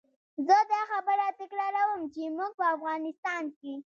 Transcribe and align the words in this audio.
زه 0.47 0.57
دا 0.71 0.81
خبره 0.91 1.25
تکراروم 1.41 2.01
چې 2.13 2.21
موږ 2.37 2.51
په 2.59 2.65
افغانستان 2.75 3.43
کې. 3.59 3.73